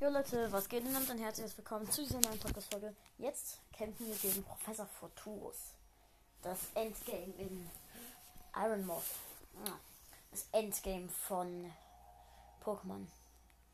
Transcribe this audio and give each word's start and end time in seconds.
Jo 0.00 0.10
Leute, 0.10 0.52
was 0.52 0.68
geht 0.68 0.86
denn 0.86 0.94
und 0.94 1.10
ein 1.10 1.18
herzliches 1.18 1.58
Willkommen 1.58 1.90
zu 1.90 2.02
dieser 2.04 2.20
neuen 2.20 2.38
Podcast-Folge. 2.38 2.94
Jetzt 3.18 3.58
kämpfen 3.72 4.06
wir 4.06 4.14
gegen 4.14 4.44
Professor 4.44 4.86
Forturus. 4.86 5.74
Das 6.40 6.68
Endgame 6.76 7.34
in 7.36 7.68
Iron 8.54 8.86
Moth. 8.86 9.02
Das 10.30 10.46
Endgame 10.52 11.08
von 11.08 11.72
Pokémon 12.64 13.08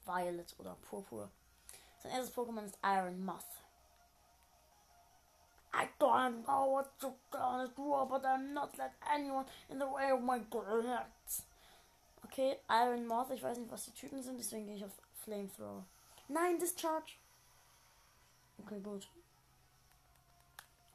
Violet 0.07 0.55
oder 0.59 0.79
Purpur. 0.89 1.29
Sein 2.03 2.13
erstes 2.13 2.35
Pokémon 2.35 2.65
ist 2.65 2.79
Iron 2.83 3.22
Moth. 3.22 3.45
I 5.75 5.87
don't 5.99 6.43
know 6.45 6.72
what 6.72 6.88
you're 7.03 7.13
gonna 7.31 7.69
do, 7.77 8.06
but 8.06 8.25
I'm 8.25 8.54
not 8.54 8.75
let 8.79 8.93
anyone 9.15 9.45
in 9.69 9.79
the 9.79 9.85
way 9.85 10.11
of 10.11 10.22
my 10.22 10.38
great. 10.49 11.45
Okay, 12.25 12.61
Iron 12.71 13.06
Moth, 13.06 13.31
ich 13.31 13.43
weiß 13.43 13.59
nicht, 13.59 13.71
was 13.71 13.85
die 13.85 13.91
Typen 13.91 14.22
sind, 14.22 14.38
deswegen 14.38 14.65
gehe 14.65 14.77
ich 14.77 14.85
auf 14.87 14.93
Flamethrower. 15.22 15.85
Nein, 16.34 16.59
Discharge. 16.59 17.12
Okay, 18.59 18.80
gut. 18.80 19.09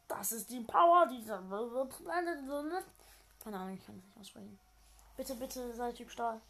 Das 0.10 0.34
ist 0.34 0.50
die 0.50 0.60
Power 0.60 1.06
dieser 1.08 1.42
Planet. 1.42 2.86
Keine 3.42 3.58
Ahnung, 3.58 3.76
ich 3.76 3.86
kann 3.86 3.98
es 3.98 4.04
nicht 4.04 4.18
aussprechen. 4.18 4.60
Bitte, 5.16 5.36
bitte, 5.36 5.74
sei 5.74 5.94
Typ 5.94 6.10
Stahl. 6.12 6.42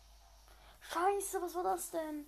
Scheiße, 0.82 1.40
was 1.40 1.54
war 1.54 1.64
das 1.64 1.92
denn? 1.92 2.26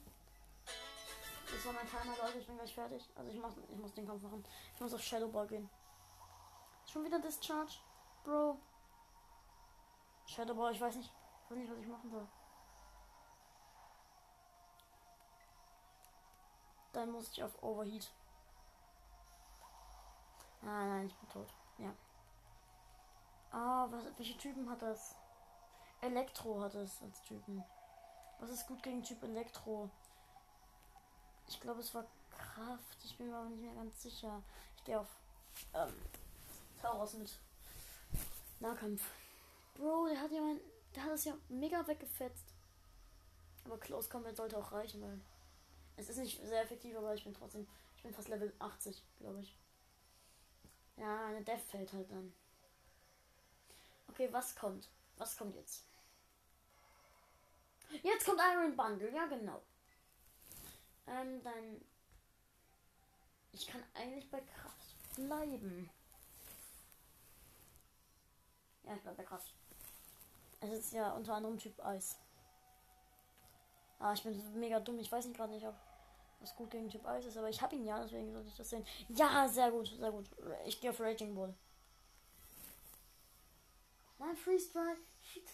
Das 1.52 1.66
war 1.66 1.74
mein 1.74 1.90
Timer, 1.90 2.16
Leute. 2.22 2.38
Ich 2.38 2.46
bin 2.46 2.58
gleich 2.58 2.76
fertig. 2.76 3.10
Also 3.16 3.32
ich, 3.32 3.40
mach, 3.40 3.54
ich 3.68 3.78
muss 3.78 3.94
den 3.96 4.06
Kampf 4.06 4.22
machen. 4.22 4.46
Ich 4.76 4.82
muss 4.82 4.94
auf 4.94 5.02
Shadow 5.02 5.30
Ball 5.30 5.48
gehen. 5.48 5.68
Schon 6.86 7.04
wieder 7.04 7.20
Discharge? 7.20 7.74
Bro. 8.24 8.60
Shadow 10.28 10.54
Ball, 10.54 10.74
ich 10.74 10.82
weiß 10.82 10.96
nicht. 10.96 11.12
Ich 11.46 11.52
weiß 11.52 11.58
nicht, 11.58 11.72
was 11.72 11.80
ich 11.80 11.88
machen 11.88 12.12
soll. 12.12 12.28
Dann 16.94 17.12
muss 17.12 17.32
ich 17.32 17.44
auf 17.44 17.62
Overheat. 17.64 18.12
Ah, 20.64 20.86
nein, 20.86 21.08
ich 21.08 21.16
bin 21.16 21.30
tot. 21.30 21.48
Ja. 21.78 21.94
Ah, 23.52 23.88
was, 23.90 24.04
welche 24.18 24.38
Typen 24.38 24.70
hat 24.70 24.82
das? 24.82 25.16
Elektro 26.02 26.62
hat 26.62 26.76
es 26.76 27.02
als 27.02 27.22
Typen. 27.24 27.64
Was 28.40 28.50
ist 28.50 28.68
gut 28.68 28.82
gegen 28.82 29.04
Typ 29.04 29.22
Elektro? 29.24 29.90
Ich 31.48 31.60
glaube, 31.60 31.82
es 31.82 31.94
war 31.94 32.06
Kraft. 32.32 32.98
Ich 33.04 33.18
bin 33.18 33.30
mir 33.30 33.38
aber 33.38 33.50
nicht 33.50 33.62
mehr 33.62 33.74
ganz 33.74 34.02
sicher. 34.02 34.42
Ich 34.78 34.84
gehe 34.84 35.00
auf 35.00 35.08
ähm, 35.74 35.94
Taurus 36.82 37.14
mit 37.14 37.32
Nahkampf. 38.60 39.04
Bro, 39.76 40.08
der 40.08 40.22
hat 40.22 40.32
ja 40.32 40.42
mein, 40.42 40.60
der 40.96 41.04
hat 41.04 41.12
es 41.12 41.26
ja 41.26 41.34
mega 41.50 41.86
weggefetzt. 41.88 42.46
Aber 43.66 43.78
Close 43.80 44.10
Combat 44.10 44.36
sollte 44.36 44.58
auch 44.58 44.72
reichen, 44.72 45.02
weil 45.02 45.20
es 45.98 46.10
ist 46.10 46.18
nicht 46.18 46.42
sehr 46.46 46.62
effektiv, 46.62 46.96
aber 46.96 47.14
ich 47.14 47.24
bin 47.24 47.34
trotzdem, 47.34 47.68
ich 47.98 48.04
bin 48.04 48.14
fast 48.14 48.28
Level 48.28 48.54
80, 48.60 49.04
glaube 49.20 49.40
ich. 49.42 49.56
Ja, 50.98 51.28
eine 51.28 51.44
Death 51.44 51.62
fällt 51.62 51.94
halt 51.94 52.12
dann. 52.12 52.34
Okay, 54.10 54.28
was 54.32 54.56
kommt? 54.56 54.90
Was 55.18 55.38
kommt 55.38 55.56
jetzt? 55.56 55.84
Jetzt 58.04 58.26
kommt 58.26 58.40
Iron 58.40 58.76
Bundle, 58.76 59.14
ja 59.14 59.26
genau. 59.26 59.62
Ähm, 61.08 61.42
dann. 61.44 61.82
Ich 63.54 63.68
kann 63.68 63.84
eigentlich 63.94 64.30
bei 64.30 64.42
Kraft 64.42 65.16
bleiben. 65.16 65.90
Ja, 68.84 68.96
ich 68.96 69.02
bleib 69.02 69.18
bei 69.18 69.24
Kraft. 69.24 69.54
Es 70.62 70.72
ist 70.72 70.94
ja 70.94 71.12
unter 71.14 71.34
anderem 71.34 71.58
Typ 71.58 71.80
Eis. 71.84 72.18
Ah, 74.02 74.14
ich 74.14 74.24
bin 74.24 74.60
mega 74.60 74.80
dumm. 74.80 74.98
Ich 75.00 75.12
weiß 75.12 75.26
nicht 75.26 75.38
gerade 75.38 75.54
nicht, 75.54 75.66
ob 75.66 75.76
das 76.40 76.56
gut 76.56 76.72
gegen 76.72 76.90
Typ 76.90 77.06
Eis 77.06 77.26
ist, 77.26 77.38
aber 77.38 77.50
ich 77.50 77.62
habe 77.62 77.76
ihn 77.76 77.86
ja, 77.86 78.02
deswegen 78.02 78.32
sollte 78.32 78.48
ich 78.48 78.58
das 78.58 78.70
sehen. 78.70 78.86
Ja, 79.10 79.48
sehr 79.48 79.70
gut, 79.70 79.88
sehr 79.88 80.12
gut. 80.12 80.28
Ich 80.66 80.82
gehe 80.82 80.90
auf 80.90 81.00
Raging 81.00 81.36
Bull. 81.36 81.54
Nein, 84.18 84.36
Freeze 84.36 84.72
Dry. 84.72 84.96
Shit. 85.22 85.50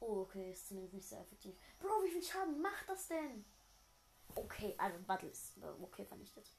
Oh, 0.00 0.22
okay, 0.22 0.52
ist 0.52 0.68
zumindest 0.68 0.94
nicht 0.94 1.08
sehr 1.08 1.20
effektiv. 1.20 1.54
Bro, 1.78 2.02
wie 2.02 2.10
viel 2.10 2.22
Schaden 2.22 2.60
macht 2.60 2.88
das 2.88 3.08
denn? 3.08 3.44
Okay, 4.34 4.74
also 4.78 4.98
Battle 5.06 5.28
ist 5.28 5.58
äh, 5.58 5.66
okay 5.82 6.06
vernichtet. 6.06 6.50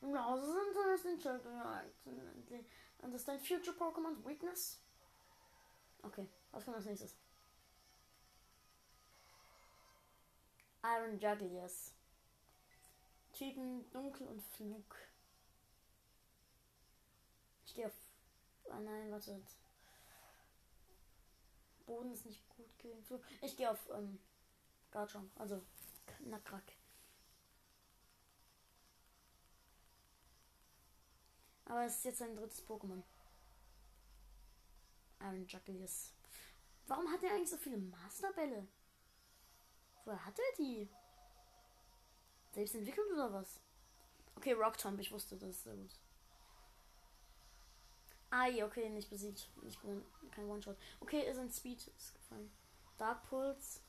Ja, 0.00 0.36
das 0.36 0.46
ist 0.46 1.04
interesting. 1.04 2.64
Understand 3.02 3.46
future 3.46 3.76
Pokémon's 3.76 4.24
weakness? 4.24 4.80
Okay, 6.02 6.28
was 6.50 6.64
kommt 6.64 6.76
als 6.76 6.86
nächstes? 6.86 7.14
Iron 10.96 11.18
Juggliers. 11.18 11.92
Typen 13.32 13.90
Dunkel 13.90 14.26
und 14.26 14.42
Flug. 14.42 14.96
Ich 17.66 17.74
gehe 17.74 17.86
auf. 17.86 17.92
Ah 18.70 18.80
nein, 18.80 19.10
wartet. 19.10 19.44
Boden 21.86 22.12
ist 22.12 22.26
nicht 22.26 22.46
gut 22.50 22.78
gegen 22.78 23.02
Flug. 23.04 23.22
Ich 23.42 23.56
gehe 23.56 23.70
auf 23.70 23.88
ähm, 23.90 24.18
Garchomp, 24.90 25.30
also 25.38 25.62
Knackrak. 26.06 26.64
Aber 31.66 31.84
es 31.84 31.96
ist 31.96 32.04
jetzt 32.04 32.22
ein 32.22 32.34
drittes 32.34 32.66
Pokémon. 32.66 33.02
Iron 35.20 35.46
Juggliers. 35.46 36.12
Warum 36.86 37.10
hat 37.12 37.22
er 37.22 37.32
eigentlich 37.32 37.50
so 37.50 37.58
viele 37.58 37.76
Masterbälle? 37.78 38.66
Woher 40.08 40.24
hat 40.24 40.38
er 40.38 40.56
die? 40.56 40.88
Selbst 42.52 42.74
entwickelt 42.74 43.12
oder 43.12 43.30
was? 43.30 43.60
Okay, 44.36 44.54
Rock 44.54 44.78
Tomb, 44.78 44.98
ich 45.00 45.12
wusste 45.12 45.36
das 45.36 45.64
sehr 45.64 45.74
gut. 45.74 45.90
Ai, 48.30 48.64
okay, 48.64 48.88
nicht 48.88 49.10
besiegt. 49.10 49.50
Nicht 49.62 49.78
kein 50.30 50.48
One-Shot. 50.48 50.78
Okay, 51.00 51.28
ist 51.28 51.36
ein 51.36 51.50
Speed 51.50 51.86
ist 51.88 52.14
gefallen. 52.14 52.50
Dark 52.96 53.28
Pulse. 53.28 53.80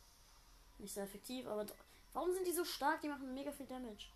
Nicht 0.78 0.94
sehr 0.94 1.06
effektiv, 1.06 1.48
aber 1.48 1.66
warum 2.12 2.34
sind 2.34 2.46
die 2.46 2.52
so 2.52 2.66
stark? 2.66 3.00
Die 3.00 3.08
machen 3.08 3.34
mega 3.34 3.54
viel 3.54 3.68
Damage. 3.68 4.08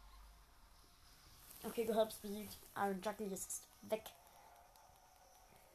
Okay, 1.64 1.86
Geherbst 1.86 2.22
besiegt. 2.22 2.58
Iron 2.76 3.02
Juggly 3.02 3.32
ist 3.32 3.66
weg. 3.84 4.04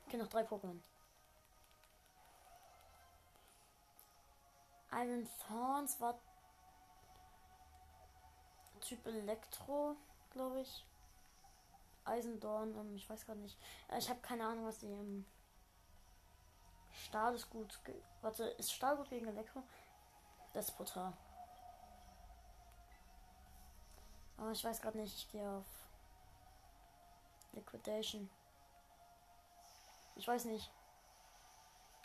Okay, 0.07 0.19
noch 0.19 0.29
drei 0.29 0.43
Pokémon. 0.43 0.79
Iron 4.93 5.29
Thorns 5.47 6.01
war 6.01 6.19
Typ 8.81 9.07
Elektro, 9.07 9.97
glaube 10.31 10.61
ich. 10.61 10.85
Eisendorn, 12.05 12.75
ähm, 12.75 12.97
ich 12.97 13.09
weiß 13.09 13.27
gerade 13.27 13.41
nicht. 13.41 13.59
Äh, 13.91 13.99
ich 13.99 14.09
habe 14.09 14.21
keine 14.21 14.47
Ahnung, 14.47 14.65
was 14.65 14.79
die 14.79 14.87
ähm, 14.87 15.27
Stahl 16.93 17.35
ist 17.35 17.51
gut. 17.51 17.79
Warte, 18.23 18.45
ist 18.45 18.73
Stahl 18.73 18.97
gut 18.97 19.11
gegen 19.11 19.27
Elektro? 19.27 19.63
Das 20.55 20.71
brutal. 20.71 21.13
Aber 24.39 24.53
ich 24.53 24.65
weiß 24.65 24.81
gerade 24.81 24.99
nicht, 24.99 25.15
ich 25.15 25.31
gehe 25.31 25.49
auf 25.51 25.67
Liquidation. 27.53 28.31
Ich 30.17 30.27
weiß 30.27 30.47
nicht. 30.47 30.71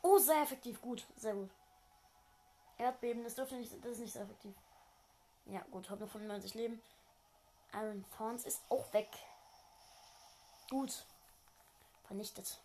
Oh, 0.02 0.18
sehr 0.18 0.42
effektiv, 0.42 0.82
gut, 0.82 1.06
sehr 1.16 1.34
gut. 1.34 1.50
Erdbeben, 2.78 3.24
das 3.24 3.36
dürfte 3.36 3.56
nicht, 3.56 3.72
das 3.84 3.94
ist 3.94 4.00
nicht 4.00 4.14
so 4.14 4.20
effektiv. 4.20 4.54
Ja, 5.46 5.62
gut, 5.72 5.90
hab 5.90 6.00
nur 6.00 6.08
95 6.08 6.54
Leben. 6.56 6.82
Iron 7.74 8.06
Thorns 8.18 8.46
ist 8.46 8.62
auch 8.70 8.92
weg. 8.94 9.10
Gut. 10.70 11.06
Vernichtet. 12.06 12.60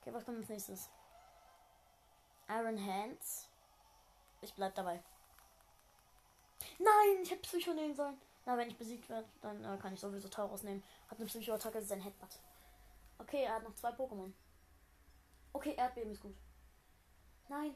Okay, 0.00 0.12
was 0.12 0.24
kommt 0.24 0.38
als 0.38 0.48
nächstes? 0.48 0.88
Iron 2.48 2.84
Hands. 2.84 3.48
Ich 4.40 4.52
bleib 4.54 4.74
dabei. 4.74 5.00
Nein, 6.78 7.22
ich 7.22 7.30
hätte 7.30 7.42
Psycho 7.42 7.72
nehmen 7.72 7.94
sollen. 7.94 8.20
Na, 8.44 8.56
wenn 8.56 8.68
ich 8.68 8.76
besiegt 8.76 9.08
werde, 9.08 9.28
dann 9.40 9.64
äh, 9.64 9.78
kann 9.78 9.94
ich 9.94 10.00
sowieso 10.00 10.28
Taurus 10.28 10.64
nehmen. 10.64 10.82
Hat 11.08 11.18
eine 11.18 11.26
Psycho-Attacke, 11.26 11.78
ist 11.78 11.92
ein 11.92 12.00
Headbutt. 12.00 12.40
Okay, 13.18 13.44
er 13.44 13.54
hat 13.54 13.62
noch 13.62 13.74
zwei 13.74 13.90
Pokémon. 13.90 14.32
Okay, 15.52 15.74
Erdbeben 15.76 16.12
ist 16.12 16.22
gut. 16.22 16.34
Nein. 17.48 17.74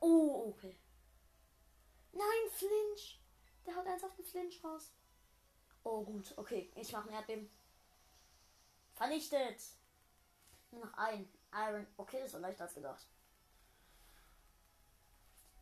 Oh, 0.00 0.54
okay. 0.54 0.76
Nein, 2.12 2.50
Flinch. 2.50 3.20
Der 3.66 3.76
haut 3.76 3.86
ernsthaft 3.86 4.18
einen 4.18 4.26
Flinch 4.26 4.62
raus. 4.62 4.90
Oh, 5.82 6.02
gut. 6.02 6.32
Okay, 6.36 6.70
ich 6.74 6.92
mache 6.92 7.08
ein 7.08 7.14
Erdbeben. 7.14 7.50
Vernichtet. 8.94 9.60
Nur 10.70 10.86
noch 10.86 10.94
ein. 10.94 11.28
Iron. 11.52 11.86
Okay, 11.96 12.20
das 12.20 12.32
war 12.32 12.40
leichter 12.40 12.64
als 12.64 12.74
gedacht. 12.74 13.06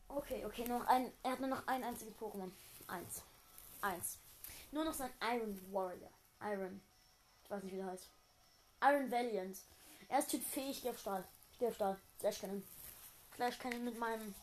Okay, 0.09 0.45
okay, 0.45 0.67
nur 0.67 0.81
noch 0.81 0.87
ein. 0.87 1.13
Er 1.23 1.33
hat 1.33 1.41
nur 1.41 1.49
noch 1.49 1.67
ein 1.67 1.85
einziges 1.85 2.15
Pokémon. 2.17 2.51
Eins. 2.87 3.23
Eins. 3.81 4.19
Nur 4.71 4.85
noch 4.85 4.95
sein 4.95 5.11
Iron 5.21 5.73
Warrior. 5.73 6.11
Iron. 6.41 6.83
Ich 7.45 7.51
weiß 7.51 7.63
nicht, 7.63 7.73
wie 7.73 7.79
der 7.79 7.87
heißt. 7.87 8.11
Iron 8.83 9.11
Valiant. 9.11 9.59
Er 10.09 10.19
ist 10.19 10.31
Typ 10.31 10.43
fähig. 10.45 10.89
Auf 10.89 10.99
Stahl. 10.99 11.25
Auf 11.61 11.75
Stahl. 11.75 11.99
Slash 12.21 12.41
Cannon. 12.41 12.63
Flash 13.33 13.59
Cannon 13.59 13.85
mit 13.85 13.99
meinem 13.99 14.35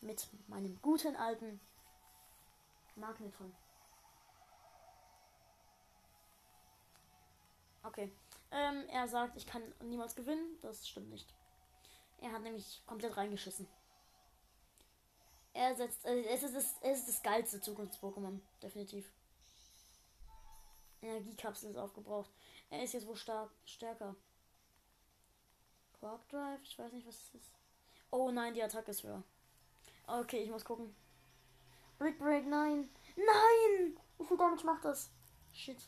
Mit 0.00 0.28
meinem 0.48 0.80
guten 0.82 1.16
alten 1.16 1.60
Magneton. 2.96 3.54
Okay. 7.82 8.12
Ähm, 8.50 8.88
er 8.88 9.06
sagt, 9.08 9.36
ich 9.36 9.46
kann 9.46 9.62
niemals 9.80 10.14
gewinnen. 10.14 10.58
Das 10.62 10.88
stimmt 10.88 11.10
nicht. 11.10 11.32
Er 12.20 12.32
hat 12.32 12.42
nämlich 12.42 12.82
komplett 12.86 13.16
reingeschissen. 13.16 13.68
Er 15.52 15.74
setzt. 15.74 16.04
Äh, 16.04 16.24
es, 16.26 16.42
ist 16.42 16.54
es 16.54 16.76
ist 16.82 17.08
das 17.08 17.22
geilste 17.22 17.60
Zukunfts-Pokémon. 17.60 18.40
Definitiv. 18.62 19.10
Energiekapsel 21.02 21.70
ist 21.70 21.76
aufgebraucht. 21.76 22.30
Er 22.70 22.82
ist 22.82 22.92
jetzt 22.92 23.06
wohl 23.06 23.16
stark, 23.16 23.50
stärker. 23.64 24.16
Quark 26.06 26.28
Drive, 26.28 26.62
ich 26.62 26.78
weiß 26.78 26.92
nicht, 26.92 27.04
was 27.04 27.16
es 27.16 27.34
ist. 27.34 27.50
Oh 28.12 28.30
nein, 28.30 28.54
die 28.54 28.62
Attacke 28.62 28.92
ist 28.92 29.02
höher. 29.02 29.24
Okay, 30.06 30.38
ich 30.38 30.50
muss 30.50 30.64
gucken. 30.64 30.94
Brick 31.98 32.16
Break, 32.16 32.46
nein. 32.46 32.88
Nein! 33.16 33.98
Wie 34.16 34.24
viel 34.24 34.36
Damage 34.36 34.64
macht 34.64 34.84
das? 34.84 35.10
Shit. 35.52 35.78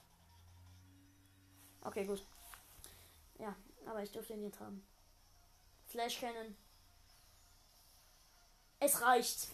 Okay, 1.82 2.05
gut. 2.05 2.25
Ja, 3.38 3.55
aber 3.87 4.03
ich 4.03 4.11
dürfte 4.11 4.32
ihn 4.32 4.43
jetzt 4.43 4.59
haben. 4.59 4.85
Flash 5.87 6.19
Cannon. 6.19 6.56
Es 8.81 9.00
reicht. 9.00 9.49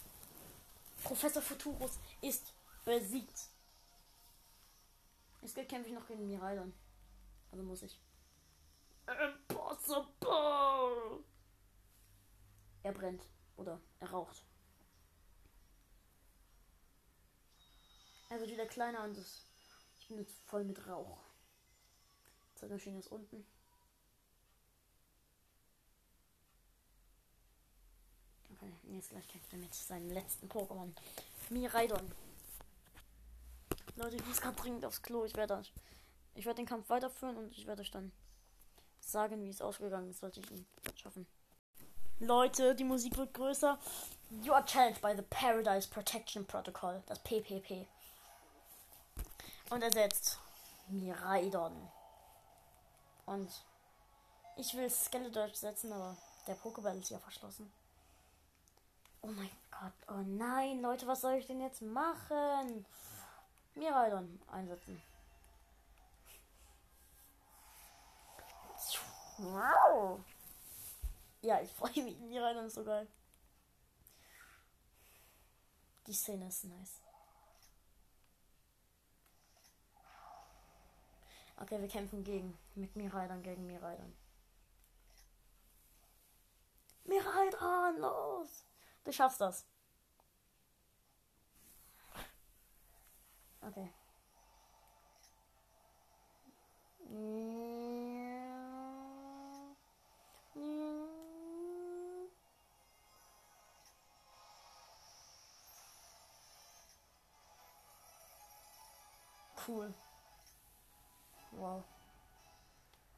Professor 1.02 1.42
Futurus 1.42 1.98
ist 2.22 2.54
besiegt. 2.86 3.48
Jetzt 5.42 5.56
kämpfe 5.68 5.90
ich 5.90 5.94
noch 5.94 6.06
gegen 6.06 6.26
Miraidon. 6.26 6.72
Also 7.52 7.62
muss 7.64 7.82
ich. 7.82 8.00
Impossible! 9.06 10.24
Er 12.82 12.92
brennt. 12.92 13.22
Oder 13.56 13.80
er 14.00 14.10
raucht. 14.10 14.44
Er 18.30 18.40
wird 18.40 18.50
wieder 18.50 18.66
kleiner 18.66 19.04
und 19.04 19.16
das, 19.16 19.46
ich 20.00 20.08
bin 20.08 20.18
jetzt 20.18 20.34
voll 20.46 20.64
mit 20.64 20.86
Rauch. 20.86 21.18
Zeitmaschine 22.56 22.98
ist 22.98 23.08
unten. 23.08 23.46
Okay, 28.52 28.72
jetzt 28.90 29.10
gleich 29.10 29.28
kämpft 29.28 29.52
er 29.52 29.58
mit 29.58 29.74
seinem 29.74 30.10
letzten 30.10 30.48
Pokémon. 30.48 30.92
Miraidon. 31.50 32.10
Leute, 33.96 34.16
ich 34.16 34.26
muss 34.26 34.40
gerade 34.40 34.56
dringend 34.56 34.84
aufs 34.84 35.02
Klo. 35.02 35.24
Ich 35.24 35.36
werde 35.36 35.62
ich 36.34 36.44
werde 36.44 36.56
den 36.56 36.66
Kampf 36.66 36.88
weiterführen 36.88 37.36
und 37.36 37.56
ich 37.56 37.66
werde 37.66 37.82
euch 37.82 37.90
dann 37.92 38.10
sagen, 39.10 39.44
wie 39.44 39.50
es 39.50 39.62
ausgegangen 39.62 40.10
ist, 40.10 40.20
sollte 40.20 40.40
ich 40.40 40.50
ihn 40.50 40.66
schaffen. 40.96 41.26
Leute, 42.20 42.74
die 42.74 42.84
Musik 42.84 43.16
wird 43.16 43.34
größer. 43.34 43.78
You 44.42 44.52
are 44.52 44.64
challenged 44.64 45.00
by 45.00 45.14
the 45.16 45.22
Paradise 45.22 45.88
Protection 45.88 46.46
Protocol, 46.46 47.02
das 47.06 47.18
PPP. 47.20 47.86
Und 49.70 49.82
ersetzt 49.82 50.38
Miraidon. 50.88 51.72
Und 53.26 53.50
ich 54.56 54.74
will 54.74 54.88
Skeletor 54.88 55.48
setzen, 55.48 55.92
aber 55.92 56.16
der 56.46 56.56
Pokéball 56.56 56.98
ist 57.00 57.10
ja 57.10 57.18
verschlossen. 57.18 57.72
Oh 59.22 59.28
mein 59.28 59.50
Gott, 59.70 59.92
oh 60.08 60.22
nein, 60.24 60.82
Leute, 60.82 61.06
was 61.06 61.22
soll 61.22 61.34
ich 61.34 61.46
denn 61.46 61.60
jetzt 61.60 61.82
machen? 61.82 62.84
Miraidon 63.74 64.40
einsetzen. 64.50 65.02
Wow. 69.38 70.24
Ja, 71.42 71.60
ich 71.60 71.72
freue 71.72 72.02
mich. 72.02 72.18
Miraidon 72.20 72.66
ist 72.66 72.74
so 72.74 72.84
geil. 72.84 73.06
Die 76.06 76.12
Szene 76.12 76.48
ist 76.48 76.64
nice. 76.64 77.00
Okay, 81.56 81.80
wir 81.80 81.88
kämpfen 81.88 82.24
gegen 82.24 82.58
mit 82.74 82.94
Miraidon 82.96 83.42
gegen 83.42 83.66
Miraidon. 83.66 84.14
Miraidon, 87.04 87.98
los! 87.98 88.64
Du 89.04 89.12
schaffst 89.12 89.40
das. 89.40 89.66
Okay. 93.60 93.90
Cool. 109.66 109.94
Wow. 111.52 111.82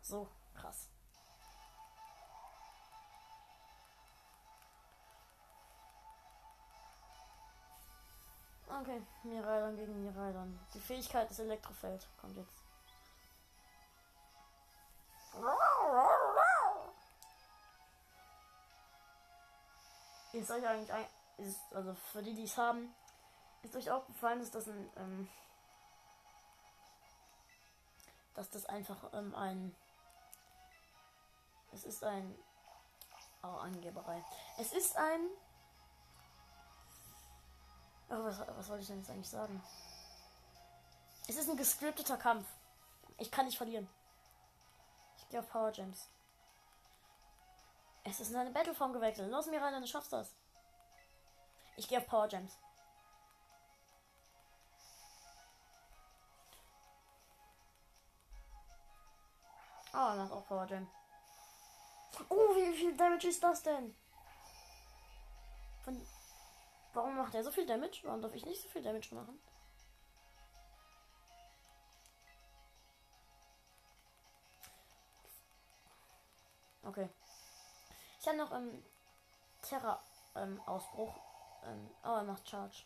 So 0.00 0.28
krass. 0.54 0.88
Okay, 8.68 9.02
Miraidon 9.24 9.76
gegen 9.76 10.02
Miraidon. 10.04 10.58
Die 10.74 10.80
Fähigkeit 10.80 11.30
des 11.30 11.38
Elektrofeld 11.38 12.06
kommt 12.20 12.36
jetzt. 12.36 12.62
Ist 20.32 20.50
euch 20.50 20.66
eigentlich 20.66 20.92
ein, 20.92 21.06
ist, 21.38 21.60
also 21.72 21.94
für 21.94 22.22
die, 22.22 22.34
die 22.34 22.44
es 22.44 22.56
haben, 22.56 22.94
ist 23.62 23.74
euch 23.74 23.90
auch 23.90 24.06
gefallen, 24.06 24.40
dass 24.40 24.50
das 24.50 24.68
ein, 24.68 24.90
ähm, 24.96 25.28
dass 28.36 28.48
das 28.50 28.66
einfach 28.66 29.12
ähm, 29.12 29.34
ein, 29.34 29.74
es 31.72 31.84
ist 31.84 32.04
ein, 32.04 32.34
oh, 33.42 33.48
Angeberei. 33.48 34.22
Es 34.58 34.72
ist 34.72 34.96
ein 34.96 35.28
Oh, 38.08 38.24
was, 38.24 38.38
was 38.38 38.68
wollte 38.68 38.82
ich 38.82 38.88
denn 38.88 38.98
jetzt 38.98 39.10
eigentlich 39.10 39.28
sagen? 39.28 39.60
Es 41.26 41.36
ist 41.36 41.50
ein 41.50 41.56
gescripteter 41.56 42.16
Kampf. 42.16 42.46
Ich 43.18 43.30
kann 43.30 43.46
nicht 43.46 43.56
verlieren. 43.56 43.88
Ich 45.18 45.28
gehe 45.28 45.40
auf 45.40 45.48
Power 45.48 45.72
Gems. 45.72 46.08
Es 48.04 48.20
ist 48.20 48.30
in 48.30 48.36
eine 48.36 48.50
Battleform 48.50 48.92
gewechselt. 48.92 49.30
Los, 49.30 49.46
Miranda, 49.46 49.80
du 49.80 49.86
schaffst 49.88 50.12
das. 50.12 50.32
Ich 51.76 51.88
gehe 51.88 51.98
auf 51.98 52.06
Power 52.06 52.28
Gems. 52.28 52.56
Oh, 59.98 60.08
er 60.10 60.16
macht 60.16 60.32
auch 60.32 60.46
Power 60.46 60.66
Gem. 60.66 60.86
Oh, 62.28 62.54
wie 62.54 62.76
viel 62.76 62.94
Damage 62.94 63.28
ist 63.28 63.42
das 63.42 63.62
denn? 63.62 63.96
Von 65.84 66.06
Warum 66.96 67.16
macht 67.16 67.34
er 67.34 67.44
so 67.44 67.50
viel 67.50 67.66
Damage? 67.66 68.00
Warum 68.04 68.22
darf 68.22 68.34
ich 68.34 68.44
nicht 68.46 68.62
so 68.62 68.68
viel 68.68 68.82
Damage 68.82 69.14
machen? 69.14 69.38
Okay. 76.82 77.08
Ich 78.20 78.26
habe 78.26 78.38
noch 78.38 78.52
ähm, 78.52 78.82
Terra 79.60 80.00
ähm. 80.36 80.60
Ähm, 80.68 81.90
oh, 82.02 82.08
er 82.08 82.24
macht 82.24 82.48
Charge. 82.48 82.84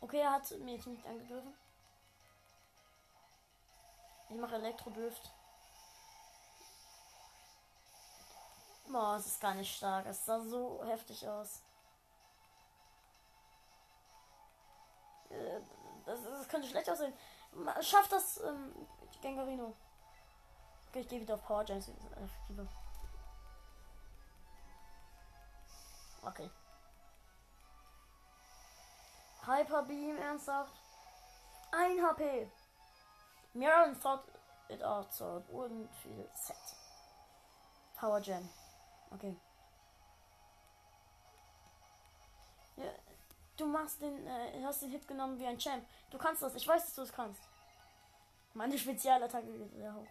Okay, 0.00 0.20
er 0.20 0.32
hat 0.32 0.50
mir 0.60 0.74
jetzt 0.74 0.86
nicht 0.86 1.06
angegriffen. 1.06 1.54
Ich 4.28 4.36
mache 4.36 4.56
Elektrodrift. 4.56 5.32
Boah, 8.92 9.16
es 9.16 9.26
ist 9.26 9.40
gar 9.40 9.54
nicht 9.54 9.76
stark. 9.76 10.06
Es 10.06 10.24
sah 10.24 10.40
so 10.40 10.82
heftig 10.84 11.26
aus. 11.28 11.62
Äh, 15.28 15.60
das, 16.04 16.22
das 16.22 16.48
könnte 16.48 16.68
schlecht 16.68 16.90
aussehen. 16.90 17.12
Schafft 17.82 18.12
das 18.12 18.40
ähm, 18.42 18.74
Gengarino. 19.20 19.74
Okay, 20.88 21.00
ich 21.00 21.08
gehe 21.08 21.20
wieder 21.20 21.34
auf 21.34 21.44
Power 21.44 21.64
Gems. 21.64 21.90
Okay. 26.22 26.50
Hyper 29.46 29.82
Beam, 29.84 30.18
ernsthaft? 30.18 30.74
Ein 31.72 32.02
HP. 32.02 32.50
Mirror 33.54 33.94
thought 34.00 34.24
it 34.68 34.82
out, 34.82 35.12
so 35.12 35.42
wouldn't 35.52 35.88
feel 36.02 36.28
set. 36.34 36.56
Power 37.96 38.20
Gem. 38.20 38.48
Okay. 39.10 39.36
Ja, 42.76 42.90
Du 43.60 43.66
machst 43.66 44.00
den, 44.00 44.26
äh, 44.26 44.64
hast 44.64 44.80
den 44.80 44.90
Hit 44.90 45.06
genommen 45.06 45.38
wie 45.38 45.46
ein 45.46 45.58
Champ. 45.58 45.84
Du 46.10 46.16
kannst 46.16 46.40
das. 46.40 46.54
Ich 46.54 46.66
weiß, 46.66 46.82
dass 46.82 46.94
du 46.94 47.02
es 47.02 47.12
kannst. 47.12 47.42
Meine 48.54 48.78
Spezialattacke 48.78 49.52
geht 49.52 49.74
sehr 49.74 49.94
hoch. 49.94 50.06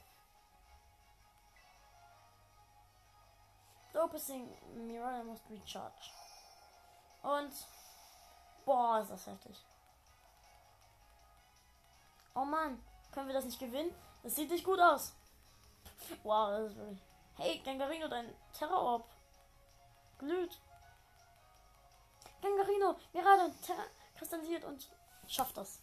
Focusing 3.91 4.55
Mirror 4.75 5.23
must 5.23 5.49
recharge. 5.49 6.11
Und. 7.23 7.51
Boah, 8.65 8.99
ist 8.99 9.09
das 9.09 9.25
heftig. 9.25 9.57
Oh 12.35 12.45
Mann, 12.45 12.79
können 13.11 13.27
wir 13.27 13.33
das 13.33 13.45
nicht 13.45 13.59
gewinnen? 13.59 13.95
Das 14.21 14.35
sieht 14.35 14.51
nicht 14.51 14.63
gut 14.63 14.79
aus. 14.79 15.15
Wow, 16.23 16.49
das 16.51 16.71
ist 16.71 16.77
wirklich. 16.77 17.01
Hey, 17.41 17.61
Gangarino, 17.63 18.09
dein 18.09 18.35
Terrororb. 18.51 19.07
Glüht. 20.17 20.59
Gangarino, 22.41 22.97
gerade 23.13 23.53
Terror 23.61 23.85
kristallisiert 24.17 24.65
und 24.65 24.91
schafft 25.25 25.55
das. 25.55 25.79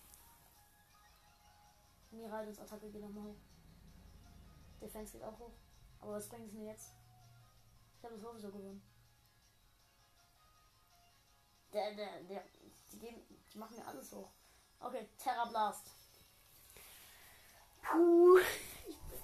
Miraldens 2.10 2.58
Attacke 2.58 2.90
geht 2.90 3.00
nochmal 3.00 3.24
hoch. 3.24 3.36
Defense 4.82 5.12
geht 5.12 5.24
auch 5.24 5.38
hoch. 5.38 5.52
Aber 6.02 6.12
was 6.12 6.28
bringt 6.28 6.46
es 6.46 6.52
mir 6.52 6.66
jetzt? 6.66 6.92
Ich 7.98 8.04
habe 8.04 8.16
es 8.16 8.20
sowieso 8.20 8.48
gewonnen. 8.52 8.82
Der, 11.72 11.94
der, 11.94 12.22
der, 12.24 12.44
die, 12.92 12.98
geben, 12.98 13.22
die 13.54 13.58
machen 13.58 13.76
mir 13.76 13.86
alles 13.86 14.12
hoch. 14.12 14.28
Okay, 14.78 15.08
Terra 15.16 15.46
Blast. 15.46 15.90
Puh. 17.80 18.40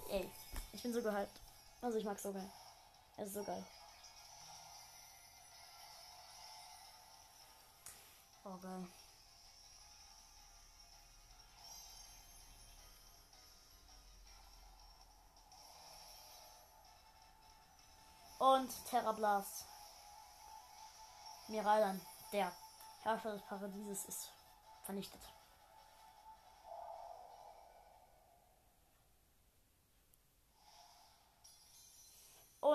Ey, 0.08 0.30
ich 0.72 0.82
bin 0.82 0.94
so 0.94 1.02
gehypt. 1.02 1.41
Also 1.82 1.98
ich 1.98 2.04
mag 2.04 2.18
so 2.18 2.32
geil. 2.32 2.48
Es 3.16 3.26
ist 3.26 3.34
so 3.34 3.42
geil. 3.42 3.66
Oh 8.44 8.56
geil. 8.62 8.86
Und 18.38 18.86
Terra 18.86 19.12
Blast. 19.12 19.66
Miraldan, 21.48 22.00
der 22.32 22.52
Herrscher 23.02 23.32
des 23.32 23.42
Paradieses, 23.42 24.04
ist 24.04 24.30
vernichtet. 24.84 25.20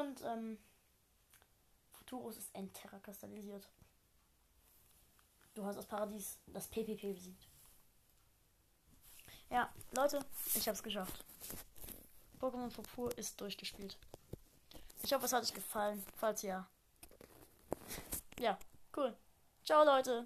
Und 0.07 0.21
ähm, 0.23 0.57
Futurus 1.91 2.37
ist 2.37 2.55
Enterra 2.55 2.97
kristallisiert. 2.99 3.67
Du 5.53 5.65
hast 5.65 5.75
das 5.75 5.85
Paradies, 5.85 6.37
das 6.47 6.67
PPP 6.67 7.13
besiegt. 7.13 7.47
Ja, 9.49 9.69
Leute, 9.95 10.25
ich 10.53 10.67
hab's 10.67 10.83
geschafft. 10.83 11.25
Pokémon 12.39 12.73
Purpur 12.73 13.17
ist 13.17 13.39
durchgespielt. 13.41 13.97
Ich 15.03 15.13
hoffe, 15.13 15.25
es 15.25 15.33
hat 15.33 15.43
euch 15.43 15.53
gefallen. 15.53 16.05
Falls 16.15 16.41
ja. 16.41 16.67
Ja, 18.39 18.57
cool. 18.95 19.15
Ciao, 19.65 19.83
Leute. 19.83 20.25